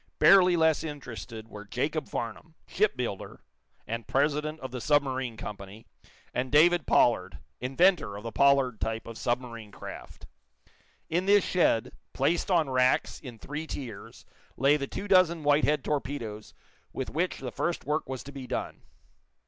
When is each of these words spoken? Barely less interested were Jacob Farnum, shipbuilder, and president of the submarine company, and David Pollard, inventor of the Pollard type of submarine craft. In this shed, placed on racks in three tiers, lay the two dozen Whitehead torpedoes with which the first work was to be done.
Barely 0.17 0.57
less 0.57 0.83
interested 0.83 1.47
were 1.47 1.63
Jacob 1.63 2.09
Farnum, 2.09 2.55
shipbuilder, 2.65 3.39
and 3.85 4.07
president 4.07 4.59
of 4.61 4.71
the 4.71 4.81
submarine 4.81 5.37
company, 5.37 5.85
and 6.33 6.51
David 6.51 6.87
Pollard, 6.87 7.37
inventor 7.59 8.17
of 8.17 8.23
the 8.23 8.31
Pollard 8.31 8.79
type 8.81 9.05
of 9.05 9.15
submarine 9.15 9.71
craft. 9.71 10.25
In 11.07 11.27
this 11.27 11.43
shed, 11.45 11.91
placed 12.13 12.49
on 12.49 12.67
racks 12.67 13.19
in 13.19 13.37
three 13.37 13.67
tiers, 13.67 14.25
lay 14.57 14.75
the 14.75 14.87
two 14.87 15.07
dozen 15.07 15.43
Whitehead 15.43 15.83
torpedoes 15.83 16.55
with 16.91 17.11
which 17.11 17.37
the 17.37 17.51
first 17.51 17.85
work 17.85 18.09
was 18.09 18.23
to 18.23 18.31
be 18.31 18.47
done. 18.47 18.81